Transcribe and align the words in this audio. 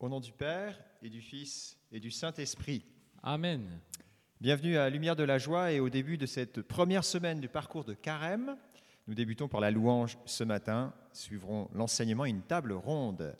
Au 0.00 0.08
nom 0.08 0.18
du 0.18 0.32
Père 0.32 0.82
et 1.02 1.10
du 1.10 1.20
Fils 1.20 1.76
et 1.92 2.00
du 2.00 2.10
Saint-Esprit. 2.10 2.86
Amen. 3.22 3.68
Bienvenue 4.40 4.78
à 4.78 4.88
Lumière 4.88 5.14
de 5.14 5.24
la 5.24 5.36
Joie 5.36 5.72
et 5.72 5.80
au 5.80 5.90
début 5.90 6.16
de 6.16 6.24
cette 6.24 6.62
première 6.62 7.04
semaine 7.04 7.38
du 7.38 7.50
parcours 7.50 7.84
de 7.84 7.92
Carême. 7.92 8.56
Nous 9.06 9.12
débutons 9.12 9.46
par 9.46 9.60
la 9.60 9.70
louange 9.70 10.16
ce 10.24 10.42
matin, 10.42 10.94
suivrons 11.12 11.68
l'enseignement 11.74 12.24
une 12.24 12.40
table 12.40 12.72
ronde. 12.72 13.36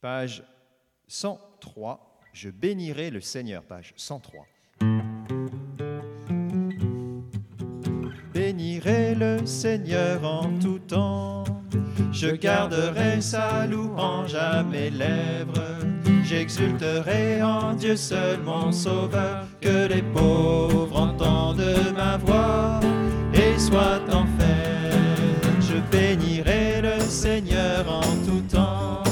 Page 0.00 0.42
103, 1.06 2.20
je 2.32 2.48
bénirai 2.48 3.10
le 3.10 3.20
Seigneur, 3.20 3.62
page 3.62 3.92
103. 3.98 4.46
Bénirai 8.32 9.14
le 9.16 9.44
Seigneur 9.44 10.24
en 10.24 10.58
tout 10.58 10.78
temps, 10.78 11.43
je 12.24 12.36
garderai 12.36 13.20
sa 13.20 13.66
louange 13.66 14.34
à 14.34 14.62
mes 14.62 14.88
lèvres. 14.88 15.60
J'exulterai 16.24 17.42
en 17.42 17.74
Dieu 17.74 17.96
seul 17.96 18.38
mon 18.42 18.72
sauveur, 18.72 19.44
que 19.60 19.86
les 19.88 20.00
pauvres 20.00 20.96
entendent 20.98 21.74
ma 21.94 22.16
voix 22.16 22.80
et 23.34 23.58
soient 23.58 24.00
en 24.10 24.24
fête. 24.38 24.96
Je 25.60 25.76
bénirai 25.94 26.80
le 26.80 26.98
Seigneur 27.00 27.84
en 27.88 28.10
tout 28.26 28.44
temps, 28.50 29.02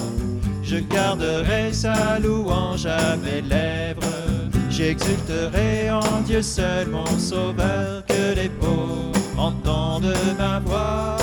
je 0.62 0.78
garderai 0.78 1.72
sa 1.72 2.18
louange 2.18 2.86
à 2.86 3.16
mes 3.16 3.42
lèvres. 3.42 4.00
J'exulterai 4.70 5.90
en 5.90 6.20
Dieu 6.24 6.40
seul 6.40 6.88
mon 6.88 7.18
sauveur, 7.18 8.06
que 8.06 8.34
les 8.34 8.48
pauvres 8.48 9.12
entendent 9.36 10.16
ma 10.38 10.60
voix 10.60 11.21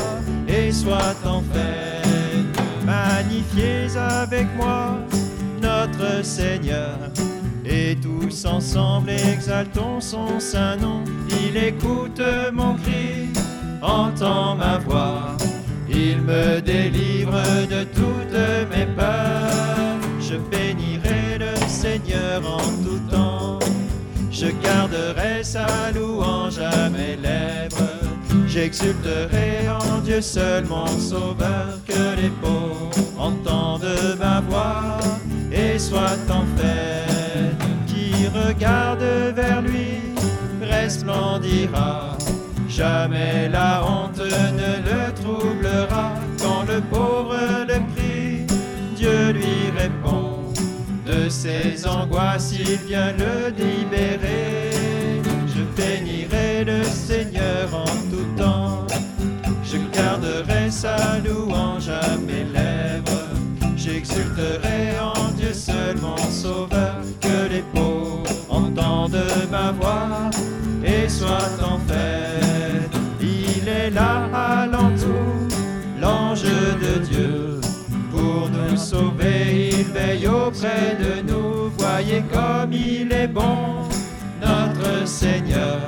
et 0.70 0.72
soient 0.72 1.20
en 1.26 1.42
fête. 1.42 2.60
Magnifiez 2.86 3.98
avec 3.98 4.48
moi 4.56 5.00
notre 5.62 6.24
Seigneur. 6.24 6.98
Et 7.66 7.96
tous 8.02 8.46
ensemble 8.46 9.10
exaltons 9.10 10.00
son 10.00 10.40
saint 10.40 10.78
nom. 10.78 11.04
Il 11.44 11.58
écoute 11.58 12.22
mon 12.54 12.76
cri, 12.76 13.30
entend 13.82 14.56
ma 14.56 14.78
voix. 14.78 15.38
Il 15.90 16.22
me 16.22 16.62
délivre 16.62 17.42
de 17.74 17.84
toutes 18.00 18.44
mes 18.72 18.88
peurs. 19.00 19.98
Je 20.20 20.36
bénirai 20.52 21.40
le 21.46 21.56
Seigneur 21.68 22.42
en 22.46 22.68
tout 22.84 23.02
temps. 23.12 23.60
Je 24.32 24.48
garderai 24.64 25.44
sa 25.44 25.68
louange 25.96 26.60
à 26.60 26.90
mes 26.90 27.16
lèvres. 27.16 27.89
J'exulterai 28.62 29.70
en 29.70 30.00
Dieu 30.00 30.20
seul 30.20 30.66
mon 30.66 30.86
sauveur. 30.86 31.80
Que 31.88 32.22
les 32.22 32.30
pauvres 32.42 32.92
entendent 33.18 33.88
ma 34.20 34.42
voix 34.42 34.98
et 35.50 35.80
soient 35.80 36.20
en 36.30 36.44
fête. 36.58 37.56
Qui 37.88 38.28
regarde 38.28 39.34
vers 39.34 39.62
lui 39.62 40.02
resplendira. 40.62 42.18
Jamais 42.68 43.48
la 43.48 43.82
honte 43.82 44.20
ne 44.20 44.72
le 44.90 45.14
troublera. 45.14 46.16
Quand 46.42 46.64
le 46.68 46.82
pauvre 46.82 47.38
le 47.66 47.80
prie, 47.94 48.46
Dieu 48.98 49.32
lui 49.32 49.72
répond. 49.78 50.44
De 51.06 51.30
ses 51.30 51.88
angoisses, 51.88 52.54
il 52.60 52.76
vient 52.90 53.14
le 53.14 53.52
libérer. 53.52 54.72
Je 55.48 55.62
bénirai 55.82 56.49
auprès 80.28 80.98
de 81.00 81.22
nous. 81.22 81.70
Voyez 81.78 82.24
comme 82.32 82.74
il 82.74 83.12
est 83.12 83.28
bon, 83.28 83.88
notre 84.42 85.08
Seigneur. 85.08 85.80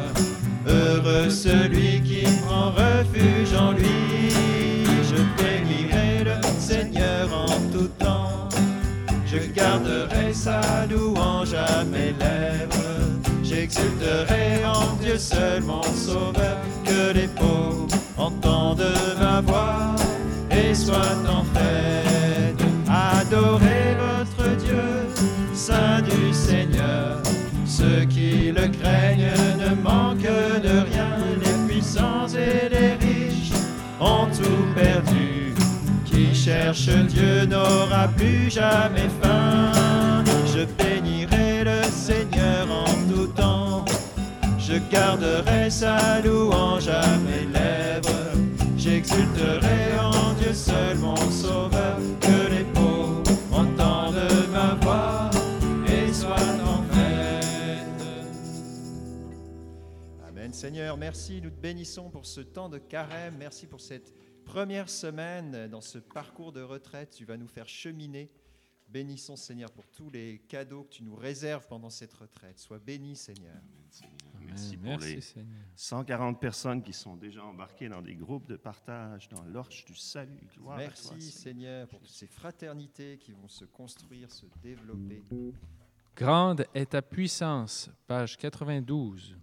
Heureux 0.67 1.29
celui 1.29 2.01
qui 2.01 2.23
prend 2.45 2.71
refuge 2.71 3.53
en 3.57 3.71
lui. 3.71 4.29
Je 5.09 5.15
bénirai 5.37 6.23
le 6.23 6.41
Seigneur 6.59 7.27
en 7.33 7.71
tout 7.71 7.89
temps. 7.99 8.49
Je 9.25 9.37
garderai 9.53 10.33
sa 10.33 10.61
louange 10.89 11.53
à 11.53 11.83
mes 11.83 12.13
lèvres. 12.19 12.99
J'exulterai 13.43 14.63
en 14.65 14.95
Dieu 15.01 15.17
seul 15.17 15.63
mon 15.63 15.83
sauveur. 15.83 16.57
Que 16.85 17.13
les 17.13 17.27
pauvres 17.27 17.87
entendent 18.17 18.93
ma 19.19 19.41
voix 19.41 19.95
et 20.51 20.73
soient 20.73 21.19
en 21.27 21.43
fête. 21.53 21.81
Dieu, 23.31 23.80
Saint 25.67 26.01
du 26.01 26.33
Seigneur. 26.33 27.21
Ceux 27.67 28.05
qui 28.05 28.51
le 28.51 28.67
craignent 28.67 29.37
ne 29.59 29.75
manquent 29.83 30.63
de 30.67 30.75
rien. 30.89 31.11
Les 31.39 31.67
puissants 31.67 32.27
et 32.29 32.67
les 32.67 32.93
riches 32.93 33.51
ont 33.99 34.25
tout 34.25 34.65
perdu. 34.73 35.53
Qui 36.03 36.33
cherche 36.33 36.89
Dieu 37.13 37.45
n'aura 37.45 38.07
plus 38.17 38.49
jamais 38.49 39.09
faim. 39.21 40.23
Je 40.47 40.65
bénirai 40.83 41.63
le 41.63 41.83
Seigneur 41.91 42.65
en 42.71 43.13
tout 43.13 43.27
temps. 43.27 43.85
Je 44.57 44.77
garderai 44.91 45.69
sa 45.69 46.21
louange 46.21 46.87
à 46.87 47.05
mes 47.27 47.45
lèvres. 47.53 48.31
J'exulterai 48.77 49.99
en 49.99 50.33
Dieu 50.41 50.55
seul 50.55 50.97
mon 50.97 51.15
sauveur. 51.29 51.99
Seigneur, 60.61 60.95
merci. 60.95 61.41
Nous 61.41 61.49
te 61.49 61.59
bénissons 61.59 62.11
pour 62.11 62.27
ce 62.27 62.39
temps 62.39 62.69
de 62.69 62.77
carême. 62.77 63.35
Merci 63.39 63.65
pour 63.65 63.81
cette 63.81 64.13
première 64.45 64.91
semaine 64.91 65.67
dans 65.67 65.81
ce 65.81 65.97
parcours 65.97 66.51
de 66.51 66.61
retraite. 66.61 67.15
Tu 67.17 67.25
vas 67.25 67.35
nous 67.35 67.47
faire 67.47 67.67
cheminer. 67.67 68.29
Bénissons, 68.87 69.35
Seigneur, 69.35 69.71
pour 69.71 69.87
tous 69.87 70.11
les 70.11 70.37
cadeaux 70.47 70.83
que 70.83 70.89
tu 70.89 71.03
nous 71.03 71.15
réserves 71.15 71.65
pendant 71.65 71.89
cette 71.89 72.13
retraite. 72.13 72.59
Sois 72.59 72.77
béni, 72.77 73.15
Seigneur. 73.15 73.55
Merci 74.39 74.77
pour 74.77 74.89
Merci 74.89 75.15
les 75.15 75.21
Seigneur. 75.21 75.57
140 75.75 76.39
personnes 76.39 76.83
qui 76.83 76.93
sont 76.93 77.15
déjà 77.15 77.43
embarquées 77.43 77.89
dans 77.89 78.03
des 78.03 78.13
groupes 78.13 78.47
de 78.47 78.55
partage 78.55 79.29
dans 79.29 79.43
l'Orche 79.45 79.83
du 79.85 79.95
Salut. 79.95 80.47
Gloire 80.55 80.77
à 80.77 80.83
toi, 80.83 80.85
Merci, 80.91 81.31
Seigneur. 81.31 81.41
Seigneur, 81.41 81.87
pour 81.87 82.01
toutes 82.01 82.09
ces 82.09 82.27
fraternités 82.27 83.17
qui 83.17 83.31
vont 83.31 83.47
se 83.47 83.65
construire, 83.65 84.29
se 84.29 84.45
développer. 84.61 85.23
Grande 86.15 86.67
est 86.75 86.91
ta 86.91 87.01
puissance, 87.01 87.89
page 88.05 88.37
92. 88.37 89.39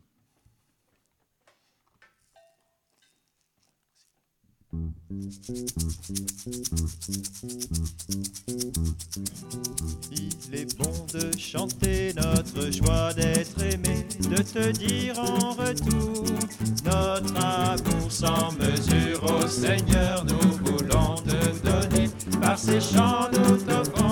Il 4.71 4.81
est 10.53 10.77
bon 10.77 11.07
de 11.15 11.39
chanter 11.39 12.13
notre 12.15 12.71
joie 12.71 13.15
d'être 13.15 13.63
aimé, 13.63 14.07
de 14.29 14.43
te 14.43 14.71
dire 14.73 15.19
en 15.19 15.53
retour 15.53 16.25
notre 16.85 17.37
amour 17.37 18.11
sans 18.11 18.53
mesure 18.53 19.25
au 19.25 19.47
Seigneur. 19.47 20.27
Nous 20.27 20.59
voulons 20.65 21.15
te 21.17 21.67
donner, 21.67 22.11
par 22.41 22.59
ces 22.59 22.81
chants 22.81 23.31
nous 23.33 23.57
t'offrons 23.57 24.08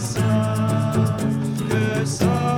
ça, 0.00 0.20
que 1.68 2.04
ça. 2.06 2.49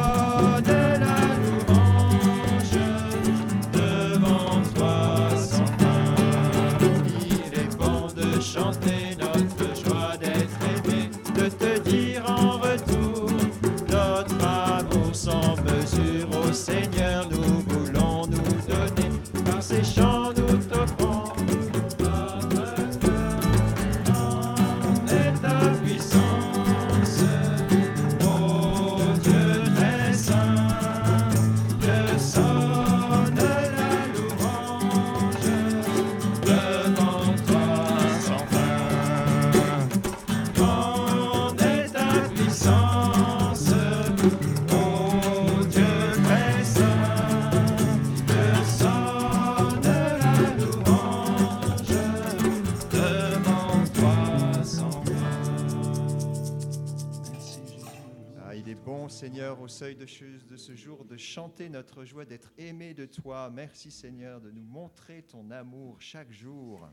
Seigneur, 59.09 59.61
au 59.61 59.69
seuil 59.69 59.97
de 59.97 60.07
ce 60.07 60.75
jour, 60.75 61.05
de 61.05 61.17
chanter 61.17 61.69
notre 61.69 62.05
joie 62.05 62.25
d'être 62.25 62.53
aimé 62.59 62.95
de 62.95 63.07
toi. 63.07 63.51
Merci, 63.51 63.91
Seigneur, 63.91 64.41
de 64.41 64.51
nous 64.51 64.63
montrer 64.63 65.23
ton 65.23 65.51
amour 65.51 65.97
chaque 66.01 66.31
jour. 66.33 66.89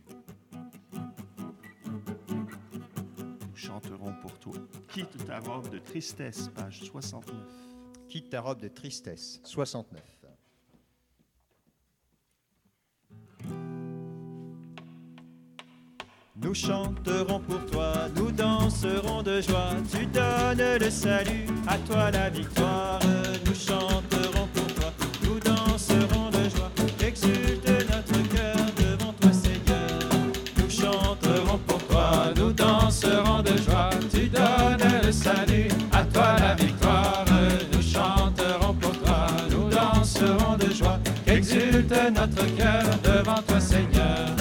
Nous 2.31 3.55
chanterons 3.55 4.13
pour 4.21 4.37
toi. 4.39 4.53
Quitte 4.87 5.25
ta 5.25 5.39
robe 5.39 5.69
de 5.69 5.79
tristesse, 5.79 6.49
page 6.49 6.81
69. 6.81 7.35
Quitte 8.07 8.29
ta 8.29 8.41
robe 8.41 8.61
de 8.61 8.67
tristesse. 8.67 9.39
69. 9.43 10.18
Nous 16.49 16.55
chanterons 16.55 17.39
pour 17.41 17.63
toi, 17.71 17.93
nous 18.15 18.31
danserons 18.31 19.21
de 19.21 19.39
joie. 19.39 19.75
Tu 19.91 20.07
donnes 20.07 20.79
le 20.79 20.89
salut, 20.89 21.45
à 21.67 21.77
toi 21.77 22.09
la 22.09 22.31
victoire. 22.31 22.99
Nous 23.45 23.53
chanterons 23.53 24.47
pour 24.55 24.65
toi, 24.73 24.91
nous 25.21 25.39
danserons 25.39 26.31
de 26.31 26.49
joie. 26.49 26.71
Exulte 27.05 27.69
notre 27.91 28.27
cœur 28.33 28.55
devant 28.79 29.13
toi, 29.13 29.31
Seigneur. 29.31 29.99
Nous 30.57 30.69
chanterons 30.71 31.59
pour 31.67 31.83
toi, 31.83 32.33
nous 32.35 32.51
danserons 32.51 33.43
de 33.43 33.55
joie. 33.55 33.91
Tu 34.11 34.27
donnes 34.27 35.03
le 35.03 35.11
salut, 35.11 35.67
à 35.91 36.03
toi 36.03 36.35
la 36.39 36.55
victoire. 36.55 37.25
Nous 37.71 37.83
chanterons 37.83 38.73
pour 38.73 38.97
toi, 39.03 39.27
nous 39.51 39.69
danserons 39.69 40.57
de 40.57 40.73
joie. 40.73 40.97
Exulte 41.27 41.93
notre 42.11 42.43
cœur 42.55 42.85
devant 43.03 43.39
toi, 43.43 43.59
Seigneur 43.59 44.38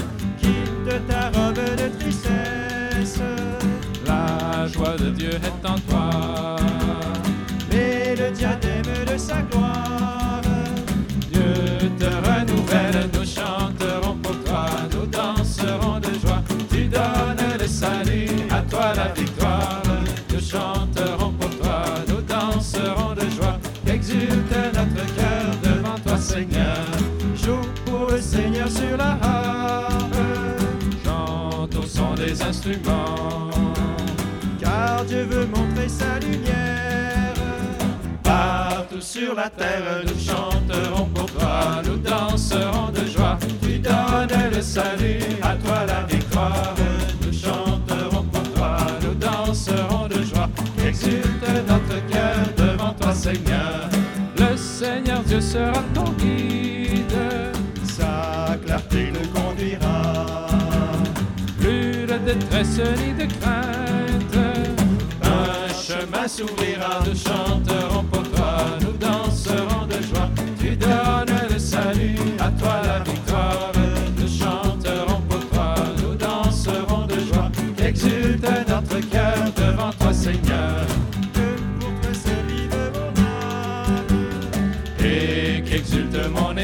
Dieu 5.10 5.30
est 5.30 5.66
en 5.66 5.78
toi. 5.78 6.57
Partout 39.56 40.18
sur 40.18 40.27
la 40.27 40.27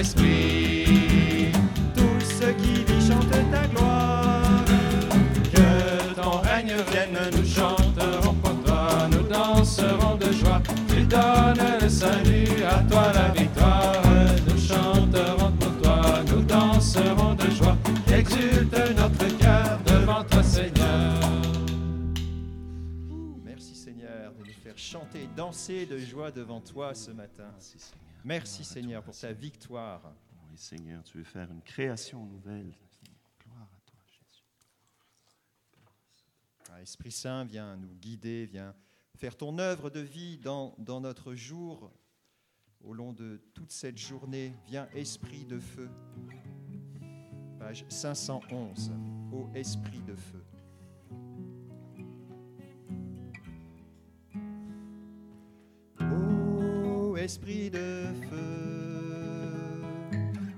qu'exulte 0.05 0.19
mon 0.19 0.35
esprit. 0.35 1.53
Tout 1.97 2.21
ce 2.21 2.51
qui 2.53 2.85
vit 2.85 3.07
chante 3.07 3.31
ta 3.51 3.67
gloire. 3.69 4.65
Que 5.53 6.15
ton 6.15 6.39
règne 6.39 6.75
vienne, 6.91 7.19
nous 7.33 7.45
chanterons 7.45 8.35
pour 8.35 8.63
toi, 8.65 9.09
nous 9.11 9.23
danserons 9.23 10.17
de 10.17 10.33
joie. 10.33 10.63
Tu 10.89 11.03
donnes 11.03 11.81
le 11.81 11.89
salut, 11.89 12.65
à 12.65 12.83
toi 12.91 13.13
la 13.13 13.29
victoire. 13.31 14.03
Nous 14.49 14.59
chanterons 14.59 15.53
pour 15.53 15.83
toi, 15.83 16.23
nous 16.29 16.43
danserons 16.43 17.35
de 17.35 17.51
joie. 17.51 17.77
Exulte 18.13 18.77
notre 18.97 19.39
cœur 19.39 19.79
devant 19.87 20.25
toi, 20.25 20.43
Seigneur. 20.43 21.21
Merci, 23.45 23.75
Seigneur, 23.75 24.33
de 24.39 24.45
nous 24.47 24.53
faire 24.63 24.77
chanter 24.77 25.29
danser 25.37 25.87
de 25.87 25.99
joie 25.99 26.31
devant 26.31 26.61
toi 26.61 26.95
ce 26.95 27.11
matin. 27.11 27.51
Merci, 28.25 28.65
Seigneur, 28.65 29.03
pour 29.03 29.15
ta 29.15 29.35
victoire. 29.35 30.15
Oui 30.51 30.57
Seigneur, 30.57 31.05
tu 31.05 31.19
veux 31.19 31.25
faire 31.25 31.51
une 31.51 31.61
création 31.61 32.25
nouvelle. 32.25 32.75
Gloire 33.45 33.69
à 33.71 33.81
toi 33.85 34.01
Jésus. 34.07 34.45
Ah, 36.71 36.81
Esprit 36.81 37.13
Saint, 37.13 37.45
viens 37.45 37.77
nous 37.77 37.95
guider, 37.97 38.47
viens 38.47 38.75
faire 39.15 39.37
ton 39.37 39.59
œuvre 39.59 39.91
de 39.91 40.01
vie 40.01 40.39
dans, 40.39 40.75
dans 40.79 41.03
notre 41.03 41.35
jour, 41.35 41.93
au 42.83 42.95
long 42.95 43.13
de 43.13 43.43
toute 43.53 43.71
cette 43.71 43.99
journée. 43.99 44.55
Viens, 44.69 44.89
Esprit 44.95 45.45
de 45.45 45.59
feu. 45.59 45.91
Page 47.59 47.85
511. 47.91 48.91
Ô 49.33 49.51
Esprit 49.55 50.01
de 50.01 50.17
feu. 50.17 50.43
Esprit 57.25 57.71
de 57.71 58.05
feu, 58.29 59.81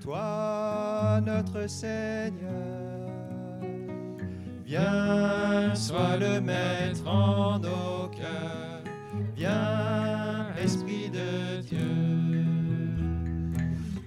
toi 0.02 1.20
notre 1.24 1.68
Seigneur. 1.68 2.32
Viens, 4.64 5.72
sois 5.76 6.16
le 6.16 6.40
maître 6.40 7.06
en 7.06 7.60
nos 7.60 8.08
cœurs. 8.08 8.82
Viens, 9.36 10.48
Esprit 10.60 11.08
de 11.08 11.60
Dieu. 11.60 12.44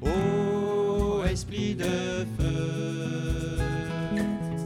Ô 0.01 1.23
Esprit 1.23 1.75
de 1.75 2.25
feu, 2.37 3.57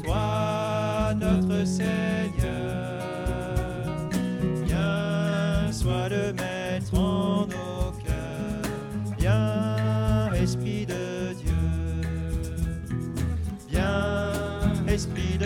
toi 0.03 1.13
notre 1.13 1.63
Seigneur. 1.67 2.12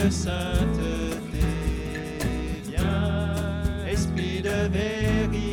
De 0.08 0.14
sainteté, 0.14 1.18
Esprit 3.92 4.42
de 4.42 4.70
vérité, 4.70 5.47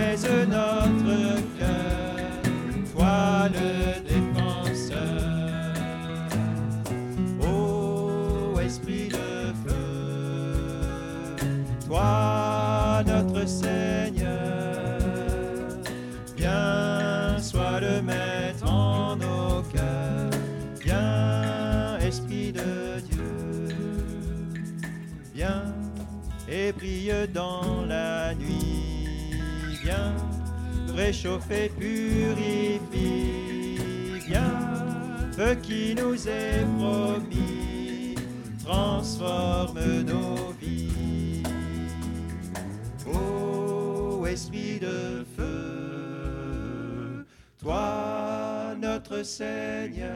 apaise 0.00 0.26
notre 0.48 1.42
cœur, 1.58 2.92
toi 2.92 3.48
le 3.52 3.79
réchauffer, 31.00 31.70
purifie, 31.78 32.98
viens, 34.26 35.30
feu 35.32 35.54
qui 35.62 35.94
nous 35.94 36.28
est 36.28 36.64
promis, 36.78 38.14
transforme 38.62 40.02
nos 40.02 40.52
vies. 40.60 41.42
Ô 43.06 44.26
Esprit 44.26 44.78
de 44.78 45.24
feu, 45.36 47.24
toi 47.58 48.74
notre 48.78 49.22
Seigneur, 49.22 50.10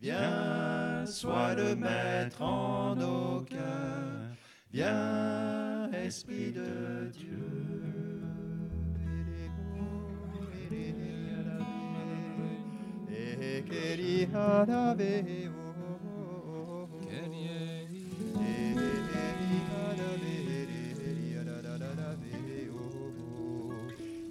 viens, 0.00 1.04
sois 1.06 1.54
le 1.54 1.74
maître 1.74 2.40
en 2.40 2.94
nos 2.94 3.40
cœurs, 3.40 4.30
viens, 4.72 5.90
Esprit 5.92 6.52
de 6.52 7.10
Ekeri 13.40 14.26
harabe 14.32 15.12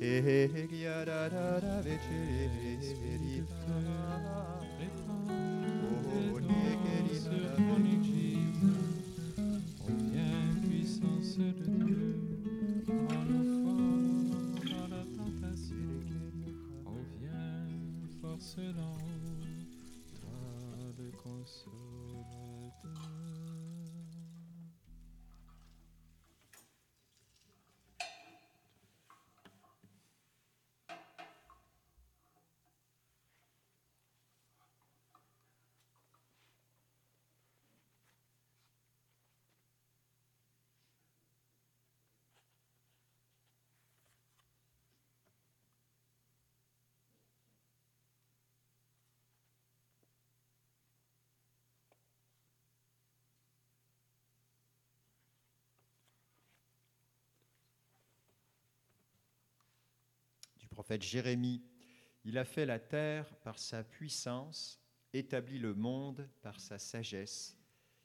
Ehegiyarara 0.05 1.85
ve 1.85 1.97
çerezverifa 2.07 3.77
haut, 18.37 20.19
toi 20.19 20.93
le 20.97 21.11
consolateur. 21.11 23.15
du 60.57 60.64
prophète 60.75 61.03
Jérémie. 61.03 61.63
Il 62.25 62.37
a 62.37 62.43
fait 62.43 62.65
la 62.65 62.79
terre 62.79 63.33
par 63.37 63.57
sa 63.57 63.81
puissance, 63.81 64.77
établi 65.13 65.57
le 65.57 65.73
monde 65.73 66.29
par 66.41 66.59
sa 66.59 66.77
sagesse, 66.77 67.57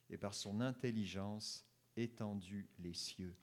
et 0.09 0.17
par 0.17 0.35
son 0.35 0.61
intelligence 0.61 1.67
étendu 1.97 2.69
les 2.79 2.95
cieux. 2.95 3.37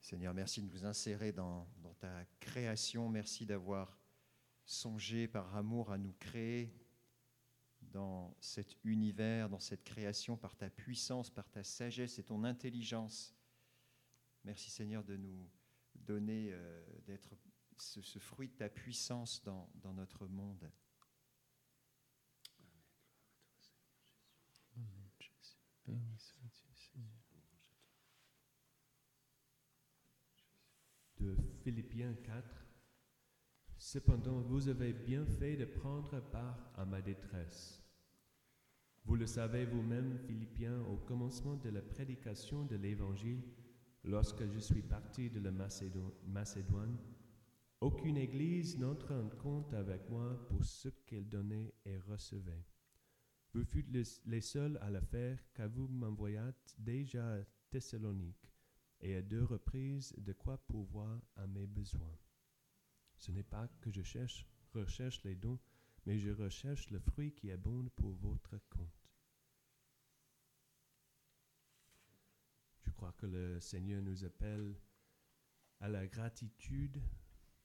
Seigneur, 0.00 0.34
merci 0.34 0.60
de 0.60 0.66
nous 0.66 0.84
insérer 0.84 1.32
dans, 1.32 1.68
dans 1.82 1.94
ta 1.94 2.24
création. 2.40 3.08
Merci 3.08 3.46
d'avoir 3.46 3.96
songé 4.64 5.28
par 5.28 5.54
amour 5.56 5.92
à 5.92 5.98
nous 5.98 6.14
créer 6.18 6.72
dans 7.96 8.36
cet 8.40 8.76
univers, 8.84 9.48
dans 9.48 9.58
cette 9.58 9.82
création, 9.82 10.36
par 10.36 10.54
ta 10.54 10.68
puissance, 10.68 11.30
par 11.30 11.48
ta 11.48 11.64
sagesse 11.64 12.18
et 12.18 12.22
ton 12.22 12.44
intelligence. 12.44 13.34
Merci 14.44 14.70
Seigneur 14.70 15.02
de 15.02 15.16
nous 15.16 15.50
donner, 15.94 16.50
euh, 16.52 16.84
d'être 17.06 17.34
ce, 17.78 18.18
fruit 18.18 18.48
de 18.48 18.56
ta 18.56 18.68
puissance 18.68 19.42
dans, 19.42 19.94
notre 19.94 20.26
monde. 20.26 20.70
De 31.18 31.34
Philippiens 31.62 32.12
4. 32.12 32.66
Cependant, 33.78 34.42
vous 34.42 34.68
avez 34.68 34.92
bien 34.92 35.24
fait 35.24 35.56
de 35.56 35.64
prendre 35.64 36.20
part 36.30 36.70
à 36.76 36.84
ma 36.84 37.00
détresse. 37.00 37.85
Vous 39.06 39.14
le 39.14 39.26
savez 39.26 39.64
vous-même, 39.66 40.18
Philippiens, 40.26 40.80
au 40.82 40.96
commencement 40.96 41.54
de 41.54 41.68
la 41.68 41.80
prédication 41.80 42.64
de 42.64 42.74
l'Évangile, 42.74 43.40
lorsque 44.02 44.44
je 44.48 44.58
suis 44.58 44.82
parti 44.82 45.30
de 45.30 45.38
la 45.38 45.52
Macédo- 45.52 46.12
Macédoine, 46.26 46.98
aucune 47.80 48.16
église 48.16 48.76
n'entre 48.78 49.12
en 49.14 49.28
compte 49.28 49.72
avec 49.74 50.10
moi 50.10 50.36
pour 50.48 50.64
ce 50.64 50.88
qu'elle 51.06 51.28
donnait 51.28 51.72
et 51.84 51.98
recevait. 51.98 52.64
Vous 53.54 53.64
fûtes 53.64 53.90
les, 53.92 54.02
les 54.26 54.40
seuls 54.40 54.76
à 54.82 54.90
le 54.90 55.00
faire, 55.00 55.38
car 55.54 55.68
vous 55.68 55.86
m'envoyâtes 55.86 56.74
déjà 56.76 57.36
à 57.36 57.44
Thessalonique 57.70 58.50
et 59.00 59.14
à 59.14 59.22
deux 59.22 59.44
reprises 59.44 60.14
de 60.18 60.32
quoi 60.32 60.58
pourvoir 60.58 61.20
à 61.36 61.46
mes 61.46 61.66
besoins. 61.68 62.18
Ce 63.18 63.30
n'est 63.30 63.44
pas 63.44 63.68
que 63.80 63.92
je 63.92 64.02
cherche, 64.02 64.44
recherche 64.74 65.22
les 65.22 65.36
dons, 65.36 65.60
mais 66.06 66.18
je 66.18 66.30
recherche 66.30 66.90
le 66.90 67.00
fruit 67.00 67.32
qui 67.32 67.50
abonde 67.50 67.90
pour 67.90 68.12
votre 68.14 68.56
compte. 68.70 69.10
Je 72.84 72.90
crois 72.92 73.12
que 73.12 73.26
le 73.26 73.60
Seigneur 73.60 74.00
nous 74.02 74.24
appelle 74.24 74.74
à 75.80 75.88
la 75.88 76.06
gratitude 76.06 77.02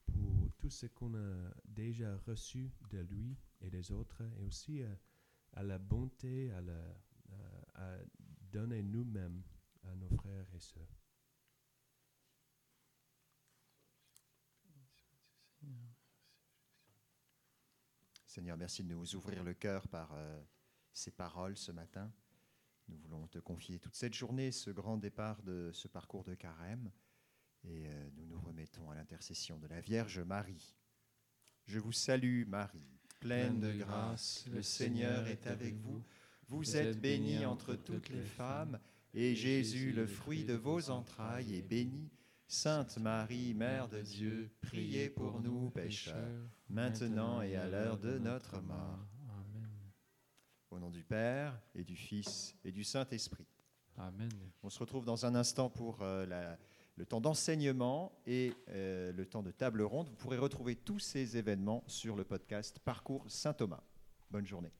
pour 0.06 0.52
tout 0.58 0.68
ce 0.70 0.86
qu'on 0.86 1.14
a 1.14 1.54
déjà 1.64 2.16
reçu 2.26 2.70
de 2.90 2.98
lui 2.98 3.36
et 3.60 3.70
des 3.70 3.92
autres, 3.92 4.22
et 4.38 4.44
aussi 4.44 4.82
à, 4.82 4.98
à 5.54 5.62
la 5.62 5.78
bonté, 5.78 6.50
à- 6.52 6.62
à 7.74 7.96
donner 8.50 8.82
nous-mêmes 8.82 9.42
à 9.84 9.94
nos 9.94 10.08
frères 10.10 10.46
et 10.54 10.60
sœurs. 10.60 11.01
Seigneur, 18.32 18.56
merci 18.56 18.82
de 18.82 18.88
nous 18.88 19.14
ouvrir 19.14 19.44
le 19.44 19.52
cœur 19.52 19.86
par 19.88 20.10
euh, 20.14 20.40
ces 20.94 21.10
paroles 21.10 21.54
ce 21.54 21.70
matin. 21.70 22.10
Nous 22.88 22.96
voulons 22.96 23.26
te 23.26 23.38
confier 23.38 23.78
toute 23.78 23.94
cette 23.94 24.14
journée, 24.14 24.52
ce 24.52 24.70
grand 24.70 24.96
départ 24.96 25.42
de 25.42 25.70
ce 25.74 25.86
parcours 25.86 26.24
de 26.24 26.34
carême, 26.34 26.90
et 27.62 27.88
euh, 27.88 28.08
nous 28.16 28.24
nous 28.24 28.40
remettons 28.40 28.90
à 28.90 28.94
l'intercession 28.94 29.58
de 29.58 29.66
la 29.66 29.82
Vierge 29.82 30.18
Marie. 30.20 30.74
Je 31.66 31.78
vous 31.78 31.92
salue, 31.92 32.46
Marie, 32.46 32.88
pleine 33.20 33.60
de 33.60 33.70
grâce, 33.70 34.46
le 34.50 34.62
Seigneur 34.62 35.26
est 35.26 35.46
avec 35.46 35.74
vous. 35.74 36.02
Vous 36.48 36.74
êtes 36.74 36.98
bénie 36.98 37.44
entre 37.44 37.74
toutes 37.74 38.08
les 38.08 38.24
femmes, 38.24 38.80
et 39.12 39.34
Jésus, 39.34 39.92
le 39.92 40.06
fruit 40.06 40.44
de 40.44 40.54
vos 40.54 40.88
entrailles, 40.88 41.54
est 41.54 41.60
béni. 41.60 42.08
Sainte 42.52 42.98
Marie, 42.98 43.54
Mère 43.54 43.88
de 43.88 44.02
Dieu, 44.02 44.50
priez 44.60 45.08
pour 45.08 45.40
nous 45.40 45.70
pécheurs, 45.70 46.50
maintenant 46.68 47.40
et 47.40 47.56
à 47.56 47.66
l'heure 47.66 47.96
de 47.96 48.18
notre 48.18 48.60
mort. 48.60 49.06
Amen. 49.30 49.70
Au 50.70 50.78
nom 50.78 50.90
du 50.90 51.02
Père 51.02 51.58
et 51.74 51.82
du 51.82 51.96
Fils 51.96 52.54
et 52.62 52.70
du 52.70 52.84
Saint-Esprit. 52.84 53.46
Amen. 53.96 54.30
On 54.62 54.68
se 54.68 54.78
retrouve 54.78 55.06
dans 55.06 55.24
un 55.24 55.34
instant 55.34 55.70
pour 55.70 56.02
euh, 56.02 56.26
la, 56.26 56.58
le 56.96 57.06
temps 57.06 57.22
d'enseignement 57.22 58.12
et 58.26 58.52
euh, 58.68 59.14
le 59.14 59.24
temps 59.24 59.42
de 59.42 59.50
table 59.50 59.80
ronde. 59.80 60.08
Vous 60.10 60.16
pourrez 60.16 60.36
retrouver 60.36 60.76
tous 60.76 60.98
ces 60.98 61.38
événements 61.38 61.82
sur 61.86 62.16
le 62.16 62.24
podcast 62.24 62.78
Parcours 62.80 63.24
Saint 63.30 63.54
Thomas. 63.54 63.82
Bonne 64.30 64.46
journée. 64.46 64.72